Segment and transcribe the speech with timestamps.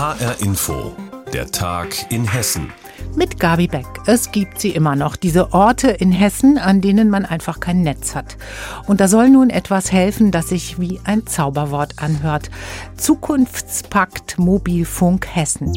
[0.00, 0.96] HR Info,
[1.30, 2.72] der Tag in Hessen.
[3.16, 3.84] Mit Gabi Beck.
[4.06, 8.14] Es gibt sie immer noch, diese Orte in Hessen, an denen man einfach kein Netz
[8.14, 8.38] hat.
[8.86, 12.48] Und da soll nun etwas helfen, das sich wie ein Zauberwort anhört.
[12.96, 15.74] Zukunftspakt Mobilfunk Hessen.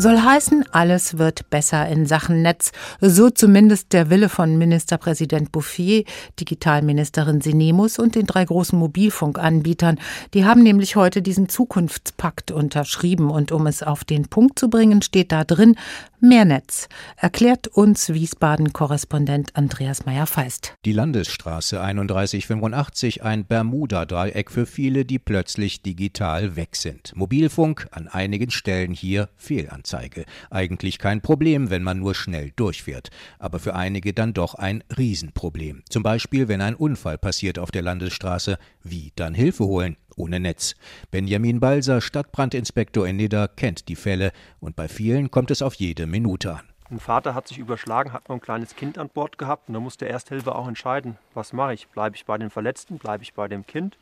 [0.00, 2.72] Soll heißen, alles wird besser in Sachen Netz.
[3.02, 6.04] So zumindest der Wille von Ministerpräsident Bouffier,
[6.40, 9.98] Digitalministerin Sinemus und den drei großen Mobilfunkanbietern.
[10.32, 13.28] Die haben nämlich heute diesen Zukunftspakt unterschrieben.
[13.28, 15.76] Und um es auf den Punkt zu bringen, steht da drin,
[16.18, 16.88] mehr Netz.
[17.18, 20.76] Erklärt uns Wiesbaden-Korrespondent Andreas Meyer-Feist.
[20.86, 27.12] Die Landesstraße 3185, ein Bermuda-Dreieck für viele, die plötzlich digital weg sind.
[27.14, 29.89] Mobilfunk an einigen Stellen hier Fehlanzeige.
[29.90, 30.24] Anzeige.
[30.50, 35.82] Eigentlich kein Problem, wenn man nur schnell durchfährt, aber für einige dann doch ein Riesenproblem.
[35.88, 39.96] Zum Beispiel, wenn ein Unfall passiert auf der Landesstraße, wie dann Hilfe holen?
[40.16, 40.76] Ohne Netz.
[41.10, 46.06] Benjamin Balser, Stadtbrandinspektor in Nidda, kennt die Fälle und bei vielen kommt es auf jede
[46.06, 46.70] Minute an.
[46.90, 49.80] Ein Vater hat sich überschlagen, hat noch ein kleines Kind an Bord gehabt und da
[49.80, 51.88] muss der Ersthilfe auch entscheiden, was mache ich?
[51.88, 53.96] Bleibe ich bei den Verletzten, bleibe ich bei dem Kind?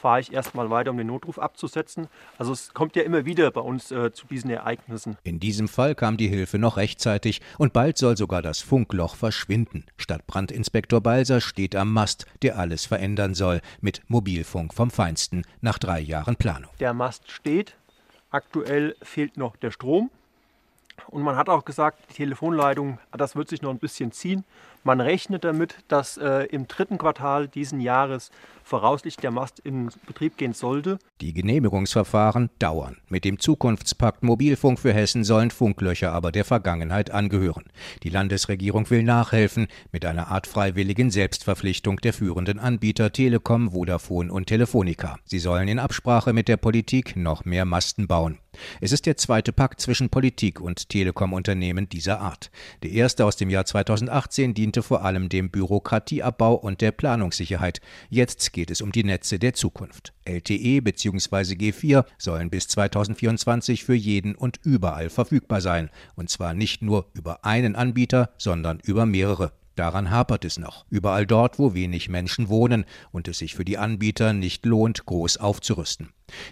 [0.00, 2.08] Fahre ich erstmal weiter, um den Notruf abzusetzen.
[2.38, 5.16] Also es kommt ja immer wieder bei uns äh, zu diesen Ereignissen.
[5.24, 9.84] In diesem Fall kam die Hilfe noch rechtzeitig und bald soll sogar das Funkloch verschwinden.
[9.96, 16.00] Stadtbrandinspektor Balser steht am Mast, der alles verändern soll, mit Mobilfunk vom Feinsten nach drei
[16.00, 16.70] Jahren Planung.
[16.80, 17.74] Der Mast steht,
[18.30, 20.10] aktuell fehlt noch der Strom.
[21.06, 24.44] Und man hat auch gesagt, die Telefonleitung, das wird sich noch ein bisschen ziehen.
[24.84, 28.30] Man rechnet damit, dass äh, im dritten Quartal diesen Jahres
[28.62, 30.98] voraussichtlich der Mast in Betrieb gehen sollte.
[31.20, 32.98] Die Genehmigungsverfahren dauern.
[33.08, 37.64] Mit dem Zukunftspakt Mobilfunk für Hessen sollen Funklöcher aber der Vergangenheit angehören.
[38.02, 44.46] Die Landesregierung will nachhelfen mit einer Art freiwilligen Selbstverpflichtung der führenden Anbieter Telekom, Vodafone und
[44.46, 45.16] Telefonica.
[45.24, 48.38] Sie sollen in Absprache mit der Politik noch mehr Masten bauen.
[48.80, 52.50] Es ist der zweite Pakt zwischen Politik und Telekom-Unternehmen dieser Art.
[52.82, 57.80] Der erste aus dem Jahr 2018 diente vor allem dem Bürokratieabbau und der Planungssicherheit.
[58.10, 60.12] Jetzt geht es um die Netze der Zukunft.
[60.24, 61.54] LTE bzw.
[61.54, 67.44] G4 sollen bis 2024 für jeden und überall verfügbar sein, und zwar nicht nur über
[67.44, 69.52] einen Anbieter, sondern über mehrere.
[69.78, 70.86] Daran hapert es noch.
[70.90, 75.36] Überall dort, wo wenig Menschen wohnen und es sich für die Anbieter nicht lohnt, groß
[75.36, 76.08] aufzurüsten.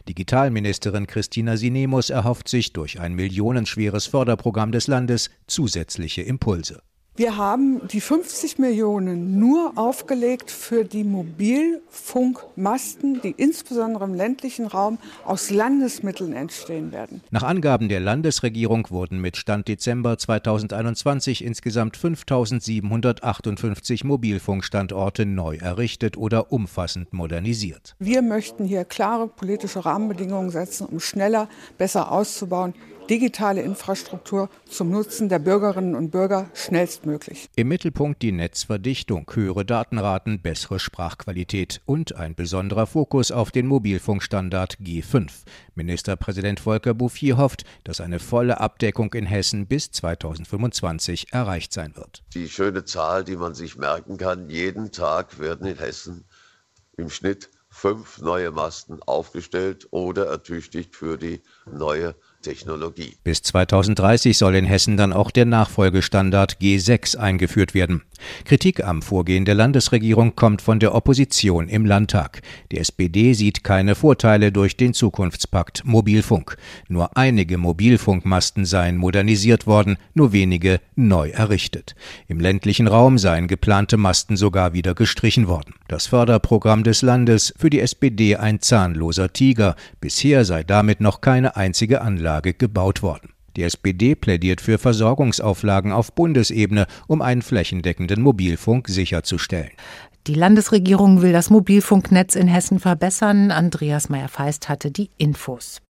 [0.08, 6.82] Digitalministerin Christina Sinemus erhofft sich durch ein millionenschweres Förderprogramm des Landes zusätzliche Impulse.
[7.16, 14.98] Wir haben die 50 Millionen nur aufgelegt für die Mobilfunkmasten, die insbesondere im ländlichen Raum
[15.24, 17.22] aus Landesmitteln entstehen werden.
[17.30, 26.52] Nach Angaben der Landesregierung wurden mit Stand Dezember 2021 insgesamt 5758 Mobilfunkstandorte neu errichtet oder
[26.52, 27.94] umfassend modernisiert.
[27.98, 31.48] Wir möchten hier klare politische Rahmenbedingungen setzen, um schneller,
[31.78, 32.74] besser auszubauen
[33.08, 37.48] digitale Infrastruktur zum Nutzen der Bürgerinnen und Bürger schnellstmöglich.
[37.56, 44.78] Im Mittelpunkt die Netzverdichtung, höhere Datenraten, bessere Sprachqualität und ein besonderer Fokus auf den Mobilfunkstandard
[44.78, 45.30] G5.
[45.74, 52.24] Ministerpräsident Volker Bouffier hofft, dass eine volle Abdeckung in Hessen bis 2025 erreicht sein wird.
[52.34, 56.24] Die schöne Zahl, die man sich merken kann, jeden Tag werden in Hessen
[56.96, 62.14] im Schnitt fünf neue Masten aufgestellt oder ertüchtigt für die neue
[62.46, 63.16] Technologie.
[63.24, 68.02] Bis 2030 soll in Hessen dann auch der Nachfolgestandard G6 eingeführt werden.
[68.44, 72.42] Kritik am Vorgehen der Landesregierung kommt von der Opposition im Landtag.
[72.70, 76.56] Die SPD sieht keine Vorteile durch den Zukunftspakt Mobilfunk.
[76.88, 81.96] Nur einige Mobilfunkmasten seien modernisiert worden, nur wenige neu errichtet.
[82.28, 85.74] Im ländlichen Raum seien geplante Masten sogar wieder gestrichen worden.
[85.88, 89.74] Das Förderprogramm des Landes für die SPD ein zahnloser Tiger.
[90.00, 93.30] Bisher sei damit noch keine einzige Anlage gebaut worden.
[93.56, 99.72] Die SPD plädiert für Versorgungsauflagen auf Bundesebene, um einen flächendeckenden Mobilfunk sicherzustellen.
[100.26, 103.50] Die Landesregierung will das Mobilfunknetz in Hessen verbessern.
[103.50, 105.80] Andreas Meyer-Feist hatte die Infos.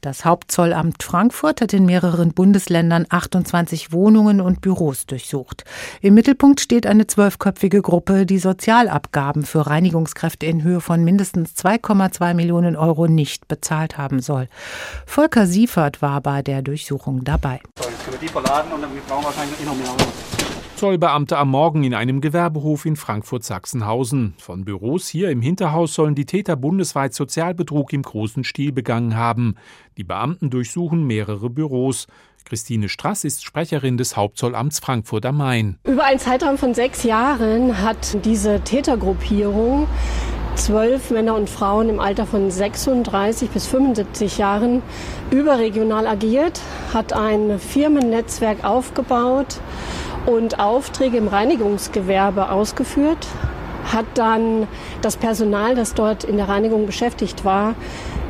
[0.00, 5.64] Das Hauptzollamt Frankfurt hat in mehreren Bundesländern 28 Wohnungen und Büros durchsucht.
[6.00, 12.34] Im Mittelpunkt steht eine zwölfköpfige Gruppe, die Sozialabgaben für Reinigungskräfte in Höhe von mindestens 2,2
[12.34, 14.48] Millionen Euro nicht bezahlt haben soll.
[15.06, 17.60] Volker Siefert war bei der Durchsuchung dabei.
[17.78, 20.35] So, jetzt können wir die verladen und dann brauchen wir wahrscheinlich noch mehr.
[20.76, 24.34] Zollbeamte am Morgen in einem Gewerbehof in Frankfurt-Sachsenhausen.
[24.36, 29.54] Von Büros hier im Hinterhaus sollen die Täter bundesweit Sozialbetrug im großen Stil begangen haben.
[29.96, 32.08] Die Beamten durchsuchen mehrere Büros.
[32.44, 35.78] Christine Strass ist Sprecherin des Hauptzollamts Frankfurt am Main.
[35.84, 39.86] Über einen Zeitraum von sechs Jahren hat diese Tätergruppierung
[40.56, 44.82] zwölf Männer und Frauen im Alter von 36 bis 75 Jahren
[45.30, 46.60] überregional agiert,
[46.92, 49.60] hat ein Firmennetzwerk aufgebaut
[50.26, 53.26] und Aufträge im Reinigungsgewerbe ausgeführt,
[53.92, 54.66] hat dann
[55.00, 57.74] das Personal, das dort in der Reinigung beschäftigt war,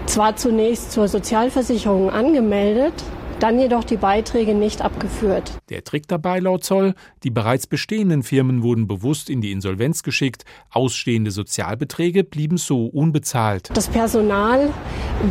[0.07, 2.95] zwar zunächst zur Sozialversicherung angemeldet,
[3.41, 5.53] dann jedoch die Beiträge nicht abgeführt.
[5.69, 10.45] Der Trick dabei laut Zoll, die bereits bestehenden Firmen wurden bewusst in die Insolvenz geschickt,
[10.71, 13.71] ausstehende Sozialbeträge blieben so unbezahlt.
[13.75, 14.73] Das Personal,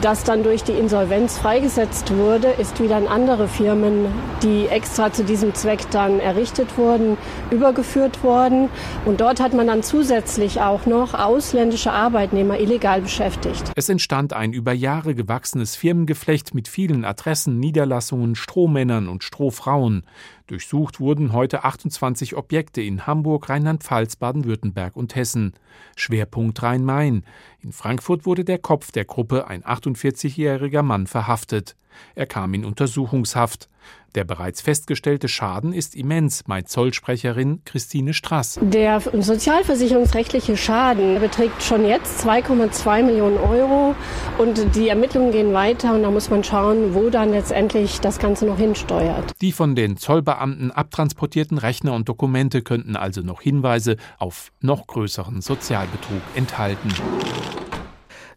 [0.01, 4.05] das dann durch die Insolvenz freigesetzt wurde, ist wieder an andere Firmen,
[4.43, 7.17] die extra zu diesem Zweck dann errichtet wurden,
[7.49, 8.69] übergeführt worden.
[9.05, 13.71] Und dort hat man dann zusätzlich auch noch ausländische Arbeitnehmer illegal beschäftigt.
[13.75, 20.03] Es entstand ein über Jahre gewachsenes Firmengeflecht mit vielen Adressen, Niederlassungen, Niederlassungen Strohmännern und Strohfrauen.
[20.47, 25.53] Durchsucht wurden heute 28 Objekte in Hamburg, Rheinland-Pfalz, Baden-Württemberg und Hessen.
[25.95, 27.23] Schwerpunkt Rhein-Main.
[27.61, 31.75] In Frankfurt wurde der Kopf der Gruppe, ein 48-jähriger Mann, verhaftet.
[32.13, 33.69] Er kam in Untersuchungshaft.
[34.15, 38.57] Der bereits festgestellte Schaden ist immens, meint Zollsprecherin Christine Strass.
[38.61, 43.93] Der sozialversicherungsrechtliche Schaden beträgt schon jetzt 2,2 Millionen Euro
[44.37, 48.45] und die Ermittlungen gehen weiter und da muss man schauen, wo dann letztendlich das Ganze
[48.45, 49.33] noch hinsteuert.
[49.41, 50.34] Die von den Zollbeamten
[50.71, 56.89] abtransportierten Rechner und Dokumente könnten also noch Hinweise auf noch größeren Sozialbetrug enthalten.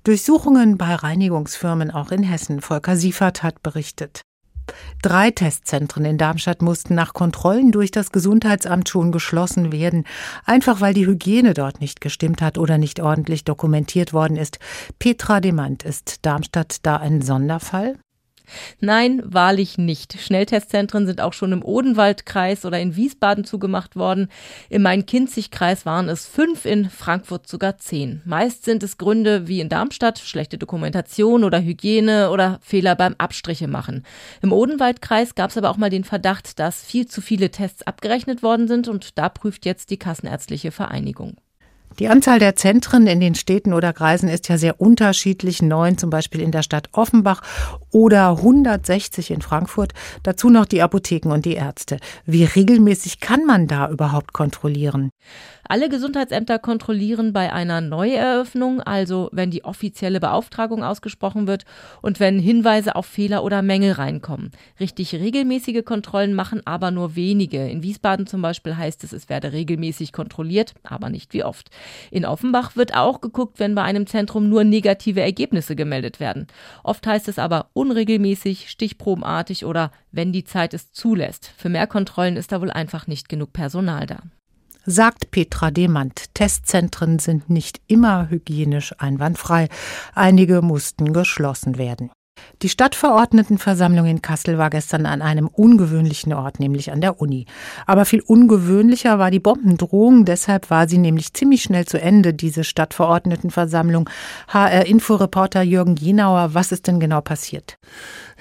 [0.05, 2.61] Durchsuchungen bei Reinigungsfirmen auch in Hessen.
[2.61, 4.23] Volker Siefert hat berichtet.
[5.03, 10.05] Drei Testzentren in Darmstadt mussten nach Kontrollen durch das Gesundheitsamt schon geschlossen werden,
[10.45, 14.59] einfach weil die Hygiene dort nicht gestimmt hat oder nicht ordentlich dokumentiert worden ist.
[14.99, 17.99] Petra Demand, ist Darmstadt da ein Sonderfall?
[18.81, 20.21] Nein, wahrlich nicht.
[20.21, 24.29] Schnelltestzentren sind auch schon im Odenwaldkreis oder in Wiesbaden zugemacht worden.
[24.69, 28.23] Im Main-Kinzig-Kreis waren es fünf, in Frankfurt sogar zehn.
[28.25, 33.69] Meist sind es Gründe wie in Darmstadt, schlechte Dokumentation oder Hygiene oder Fehler beim Abstriche
[33.69, 34.05] machen.
[34.43, 38.43] Im Odenwaldkreis gab es aber auch mal den Verdacht, dass viel zu viele Tests abgerechnet
[38.43, 41.37] worden sind und da prüft jetzt die Kassenärztliche Vereinigung.
[41.99, 45.63] Die Anzahl der Zentren in den Städten oder Kreisen ist ja sehr unterschiedlich.
[45.63, 47.43] Neun zum Beispiel in der Stadt Offenbach
[47.91, 49.95] oder 160 in Frankfurt.
[50.23, 51.99] Dazu noch die Apotheken und die Ärzte.
[52.25, 55.11] Wie regelmäßig kann man da überhaupt kontrollieren?
[55.71, 61.65] Alle Gesundheitsämter kontrollieren bei einer Neueröffnung, also wenn die offizielle Beauftragung ausgesprochen wird
[62.01, 64.53] und wenn Hinweise auf Fehler oder Mängel reinkommen.
[64.81, 67.69] Richtig regelmäßige Kontrollen machen aber nur wenige.
[67.69, 71.71] In Wiesbaden zum Beispiel heißt es, es werde regelmäßig kontrolliert, aber nicht wie oft.
[72.11, 76.47] In Offenbach wird auch geguckt, wenn bei einem Zentrum nur negative Ergebnisse gemeldet werden.
[76.83, 81.53] Oft heißt es aber unregelmäßig, stichprobenartig oder wenn die Zeit es zulässt.
[81.57, 84.19] Für mehr Kontrollen ist da wohl einfach nicht genug Personal da
[84.89, 86.35] sagt Petra Demand.
[86.35, 89.69] Testzentren sind nicht immer hygienisch einwandfrei.
[90.15, 92.11] Einige mussten geschlossen werden.
[92.63, 97.47] Die Stadtverordnetenversammlung in Kassel war gestern an einem ungewöhnlichen Ort, nämlich an der Uni.
[97.87, 102.65] Aber viel ungewöhnlicher war die Bombendrohung, deshalb war sie nämlich ziemlich schnell zu Ende, diese
[102.65, 104.11] Stadtverordnetenversammlung.
[104.49, 107.79] HR-Inforeporter Jürgen Gienauer, was ist denn genau passiert?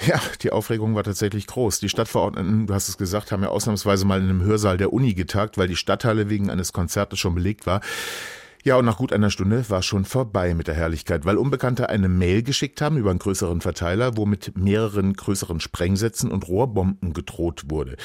[0.06, 1.80] Ja, die Aufregung war tatsächlich groß.
[1.80, 5.14] Die Stadtverordneten, du hast es gesagt, haben ja ausnahmsweise mal in einem Hörsaal der Uni
[5.14, 7.82] getagt, weil die Stadthalle wegen eines Konzertes schon belegt war.
[8.68, 12.10] Ja, und nach gut einer Stunde war schon vorbei mit der Herrlichkeit, weil Unbekannte eine
[12.10, 17.64] Mail geschickt haben über einen größeren Verteiler, wo mit mehreren größeren Sprengsätzen und Rohrbomben gedroht
[17.70, 17.96] wurde.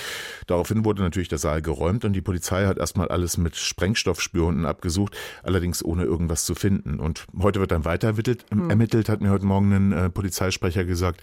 [0.47, 5.17] Daraufhin wurde natürlich der Saal geräumt und die Polizei hat erstmal alles mit Sprengstoffspürhunden abgesucht,
[5.43, 7.01] allerdings ohne irgendwas zu finden.
[7.01, 8.71] Und heute wird dann weiter ermittelt, hm.
[8.71, 11.23] ermittelt hat mir heute Morgen ein äh, Polizeisprecher gesagt.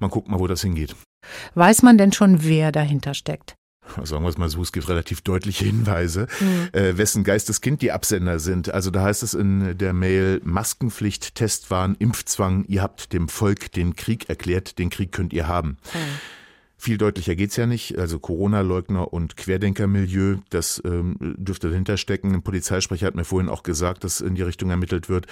[0.00, 0.96] Man guckt mal, wo das hingeht.
[1.54, 3.54] Weiß man denn schon, wer dahinter steckt?
[4.04, 6.68] Sagen wir es mal so, es gibt relativ deutliche Hinweise, mhm.
[6.72, 8.72] äh, wessen Geisteskind die Absender sind.
[8.72, 13.96] Also da heißt es in der Mail Maskenpflicht, Testwahn, Impfzwang, ihr habt dem Volk den
[13.96, 15.78] Krieg erklärt, den Krieg könnt ihr haben.
[15.92, 15.98] Mhm.
[16.80, 17.98] Viel deutlicher geht's ja nicht.
[17.98, 22.32] Also Corona-Leugner und Querdenkermilieu, das ähm, dürfte dahinter stecken.
[22.32, 25.26] Ein Polizeisprecher hat mir vorhin auch gesagt, dass in die Richtung ermittelt wird.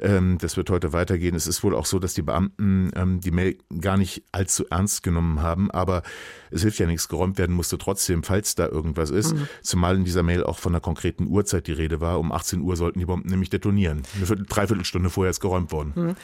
[0.00, 1.34] Ähm, das wird heute weitergehen.
[1.34, 5.02] Es ist wohl auch so, dass die Beamten ähm, die Mail gar nicht allzu ernst
[5.02, 6.02] genommen haben, aber
[6.50, 9.34] es hilft ja nichts, geräumt werden musste trotzdem, falls da irgendwas ist.
[9.34, 9.48] Mhm.
[9.62, 12.20] Zumal in dieser Mail auch von einer konkreten Uhrzeit die Rede war.
[12.20, 14.02] Um 18 Uhr sollten die Bomben nämlich detonieren.
[14.16, 15.92] Eine Dreiviertelstunde vorher ist geräumt worden.
[15.94, 16.16] Mhm.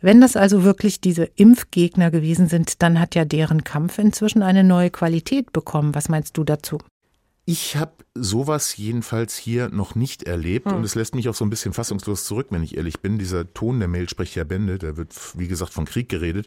[0.00, 4.62] Wenn das also wirklich diese Impfgegner gewesen sind, dann hat ja deren Kampf inzwischen eine
[4.62, 5.94] neue Qualität bekommen.
[5.94, 6.78] Was meinst du dazu?
[7.50, 10.76] Ich habe sowas jedenfalls hier noch nicht erlebt hm.
[10.76, 13.18] und es lässt mich auch so ein bisschen fassungslos zurück, wenn ich ehrlich bin.
[13.18, 16.46] Dieser Ton der Mail spricht ja Bände, da wird, wie gesagt, von Krieg geredet.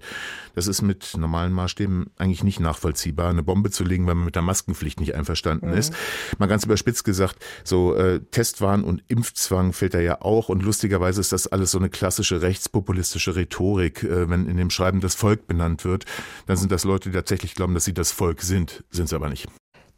[0.54, 4.36] Das ist mit normalen Maßstäben eigentlich nicht nachvollziehbar, eine Bombe zu legen, weil man mit
[4.36, 5.78] der Maskenpflicht nicht einverstanden mhm.
[5.78, 5.92] ist.
[6.38, 11.20] Mal ganz überspitzt gesagt, so äh, Testwahn und Impfzwang fällt da ja auch und lustigerweise
[11.20, 14.04] ist das alles so eine klassische rechtspopulistische Rhetorik.
[14.04, 16.06] Äh, wenn in dem Schreiben das Volk benannt wird,
[16.46, 19.30] dann sind das Leute, die tatsächlich glauben, dass sie das Volk sind, sind sie aber
[19.30, 19.48] nicht.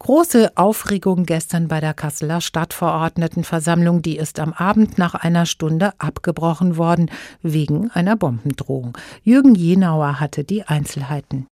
[0.04, 6.76] Große Aufregung gestern bei der Kasseler Stadtverordnetenversammlung, die ist am Abend nach einer Stunde abgebrochen
[6.76, 7.10] worden
[7.42, 8.98] wegen einer Bombendrohung.
[9.24, 11.48] Jürgen Jenauer hatte die Einzelheiten.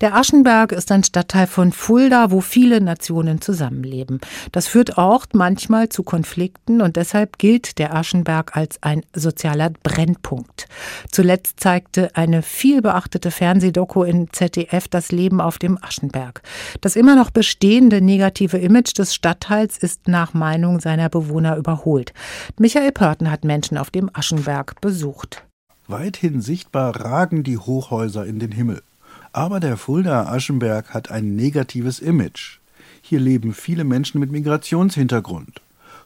[0.00, 4.20] Der Aschenberg ist ein Stadtteil von Fulda, wo viele Nationen zusammenleben.
[4.52, 10.66] Das führt auch manchmal zu Konflikten und deshalb gilt der Aschenberg als ein sozialer Brennpunkt.
[11.10, 16.42] Zuletzt zeigte eine viel beachtete Fernsehdoku in ZDF das Leben auf dem Aschenberg.
[16.80, 22.12] Das immer noch bestehende negative Image des Stadtteils ist nach Meinung seiner Bewohner überholt.
[22.58, 25.44] Michael Pörten hat Menschen auf dem Aschenberg besucht.
[25.88, 28.82] Weithin sichtbar ragen die Hochhäuser in den Himmel.
[29.36, 32.58] Aber der Fulda Aschenberg hat ein negatives Image.
[33.02, 35.60] Hier leben viele Menschen mit Migrationshintergrund.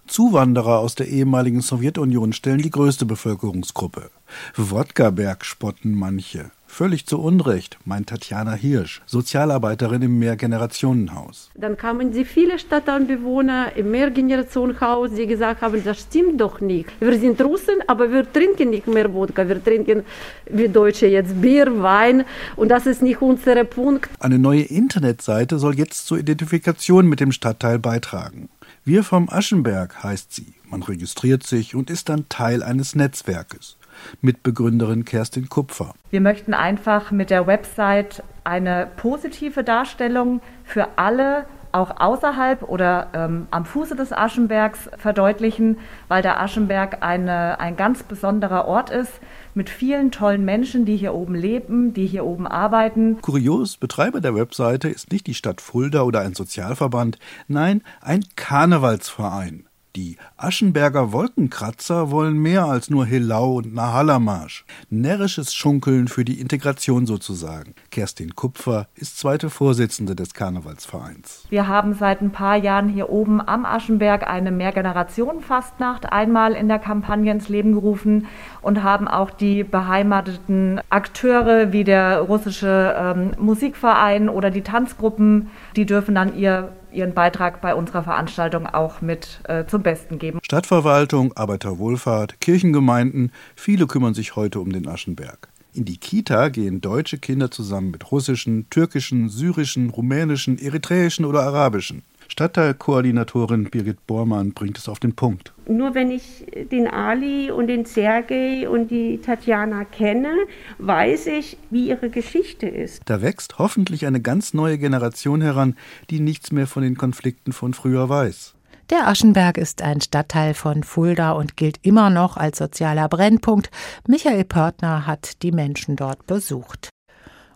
[0.08, 4.10] Zuwanderer aus der ehemaligen Sowjetunion stellen die größte Bevölkerungsgruppe.
[4.56, 6.50] Wodkaberg spotten manche.
[6.72, 11.50] Völlig zu Unrecht, meint Tatjana Hirsch, Sozialarbeiterin im Mehrgenerationenhaus.
[11.54, 16.88] Dann kamen die viele Stadtanbewohner im Mehrgenerationenhaus, die gesagt haben, das stimmt doch nicht.
[17.00, 19.46] Wir sind Russen, aber wir trinken nicht mehr Wodka.
[19.46, 20.04] Wir trinken
[20.48, 22.24] wie Deutsche jetzt Bier, Wein
[22.56, 24.08] und das ist nicht unser Punkt.
[24.20, 28.48] Eine neue Internetseite soll jetzt zur Identifikation mit dem Stadtteil beitragen.
[28.84, 30.54] Wir vom Aschenberg heißt sie.
[30.64, 33.76] Man registriert sich und ist dann Teil eines Netzwerkes.
[34.20, 35.94] Mitbegründerin Kerstin Kupfer.
[36.10, 43.46] Wir möchten einfach mit der Website eine positive Darstellung für alle auch außerhalb oder ähm,
[43.50, 45.78] am Fuße des Aschenbergs verdeutlichen,
[46.08, 49.12] weil der Aschenberg eine, ein ganz besonderer Ort ist
[49.54, 53.20] mit vielen tollen Menschen, die hier oben leben, die hier oben arbeiten.
[53.20, 59.64] Kurios, Betreiber der Webseite ist nicht die Stadt Fulda oder ein Sozialverband, nein, ein Karnevalsverein.
[59.96, 64.64] Die Aschenberger Wolkenkratzer wollen mehr als nur Hillau und Nahalamarsch.
[64.88, 67.74] Närrisches Schunkeln für die Integration sozusagen.
[67.90, 71.44] Kerstin Kupfer ist zweite Vorsitzende des Karnevalsvereins.
[71.50, 76.78] Wir haben seit ein paar Jahren hier oben am Aschenberg eine Mehrgenerationenfastnacht einmal in der
[76.78, 78.28] Kampagne ins Leben gerufen
[78.62, 85.84] und haben auch die beheimateten Akteure wie der russische ähm, Musikverein oder die Tanzgruppen, die
[85.84, 90.40] dürfen dann ihr ihren Beitrag bei unserer Veranstaltung auch mit äh, zum Besten geben.
[90.42, 95.48] Stadtverwaltung, Arbeiterwohlfahrt, Kirchengemeinden, viele kümmern sich heute um den Aschenberg.
[95.72, 102.02] In die Kita gehen deutsche Kinder zusammen mit russischen, türkischen, syrischen, rumänischen, eritreischen oder arabischen.
[102.30, 105.52] Stadtteilkoordinatorin Birgit Bormann bringt es auf den Punkt.
[105.66, 110.32] Nur wenn ich den Ali und den Sergei und die Tatjana kenne,
[110.78, 113.02] weiß ich, wie ihre Geschichte ist.
[113.06, 115.76] Da wächst hoffentlich eine ganz neue Generation heran,
[116.08, 118.54] die nichts mehr von den Konflikten von früher weiß.
[118.90, 123.70] Der Aschenberg ist ein Stadtteil von Fulda und gilt immer noch als sozialer Brennpunkt.
[124.06, 126.90] Michael Pörtner hat die Menschen dort besucht.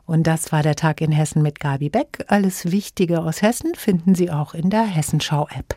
[0.07, 2.25] Und das war der Tag in Hessen mit Gabi Beck.
[2.29, 5.77] Alles Wichtige aus Hessen finden Sie auch in der Hessenschau-App.